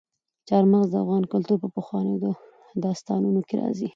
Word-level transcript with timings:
چار 0.47 0.63
مغز 0.71 0.87
د 0.91 0.95
افغان 1.03 1.23
کلتور 1.33 1.57
په 1.61 1.69
پخوانیو 1.75 2.29
داستانونو 2.83 3.39
کې 3.47 3.55
راځي. 3.61 3.87